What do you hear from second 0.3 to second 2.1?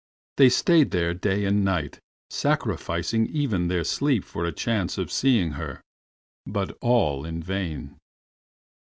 They stayed there day and night,